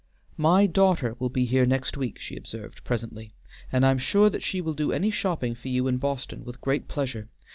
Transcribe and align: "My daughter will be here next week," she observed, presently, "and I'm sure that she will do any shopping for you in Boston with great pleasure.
"My 0.37 0.65
daughter 0.65 1.15
will 1.19 1.29
be 1.29 1.45
here 1.45 1.63
next 1.67 1.95
week," 1.95 2.19
she 2.19 2.35
observed, 2.35 2.83
presently, 2.83 3.33
"and 3.71 3.85
I'm 3.85 3.99
sure 3.99 4.31
that 4.31 4.41
she 4.41 4.59
will 4.59 4.73
do 4.73 4.91
any 4.91 5.11
shopping 5.11 5.53
for 5.53 5.67
you 5.67 5.85
in 5.87 5.97
Boston 5.97 6.43
with 6.43 6.59
great 6.59 6.87
pleasure. 6.87 7.27